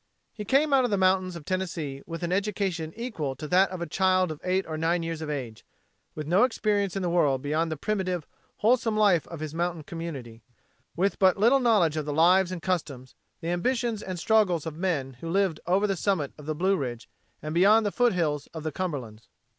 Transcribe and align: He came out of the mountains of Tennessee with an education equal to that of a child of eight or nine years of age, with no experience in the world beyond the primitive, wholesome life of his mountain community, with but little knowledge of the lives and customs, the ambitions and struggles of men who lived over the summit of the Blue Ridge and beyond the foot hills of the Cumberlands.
He 0.33 0.45
came 0.45 0.73
out 0.73 0.83
of 0.83 0.89
the 0.89 0.97
mountains 0.97 1.35
of 1.35 1.45
Tennessee 1.45 2.01
with 2.07 2.23
an 2.23 2.31
education 2.31 2.91
equal 2.95 3.35
to 3.35 3.47
that 3.49 3.69
of 3.69 3.81
a 3.83 3.85
child 3.85 4.31
of 4.31 4.41
eight 4.43 4.65
or 4.65 4.75
nine 4.75 5.03
years 5.03 5.21
of 5.21 5.29
age, 5.29 5.63
with 6.15 6.25
no 6.25 6.43
experience 6.43 6.95
in 6.95 7.03
the 7.03 7.07
world 7.09 7.43
beyond 7.43 7.71
the 7.71 7.77
primitive, 7.77 8.25
wholesome 8.65 8.97
life 8.97 9.27
of 9.27 9.41
his 9.41 9.53
mountain 9.53 9.83
community, 9.83 10.41
with 10.95 11.19
but 11.19 11.37
little 11.37 11.59
knowledge 11.59 11.97
of 11.97 12.05
the 12.07 12.13
lives 12.13 12.51
and 12.51 12.63
customs, 12.63 13.13
the 13.41 13.49
ambitions 13.49 14.01
and 14.01 14.17
struggles 14.17 14.65
of 14.65 14.73
men 14.75 15.17
who 15.19 15.29
lived 15.29 15.59
over 15.67 15.85
the 15.85 15.95
summit 15.95 16.33
of 16.35 16.47
the 16.47 16.55
Blue 16.55 16.75
Ridge 16.75 17.07
and 17.43 17.53
beyond 17.53 17.85
the 17.85 17.91
foot 17.91 18.13
hills 18.13 18.47
of 18.55 18.63
the 18.63 18.71
Cumberlands. 18.71 19.27